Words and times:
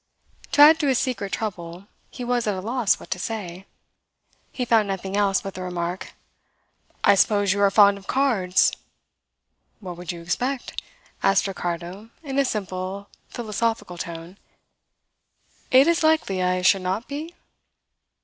To 0.53 0.61
add 0.63 0.79
to 0.79 0.87
his 0.87 0.97
secret 0.97 1.31
trouble, 1.31 1.85
he 2.09 2.23
was 2.23 2.47
at 2.47 2.55
a 2.55 2.59
loss 2.59 2.99
what 2.99 3.11
to 3.11 3.19
say. 3.19 3.67
He 4.51 4.65
found 4.65 4.87
nothing 4.87 5.15
else 5.15 5.41
but 5.41 5.53
the 5.53 5.61
remark: 5.61 6.13
"I 7.03 7.13
suppose 7.13 7.53
you 7.53 7.61
are 7.61 7.69
fond 7.69 7.99
of 7.99 8.07
cards." 8.07 8.71
"What 9.79 9.97
would 9.97 10.11
you 10.11 10.23
expect?" 10.23 10.81
asked 11.21 11.45
Ricardo 11.45 12.09
in 12.23 12.39
a 12.39 12.45
simple, 12.45 13.09
philosophical 13.29 13.99
tone. 13.99 14.39
"It 15.69 15.85
is 15.87 16.01
likely 16.01 16.41
I 16.41 16.63
should 16.63 16.81
not 16.81 17.07
be?" 17.07 17.35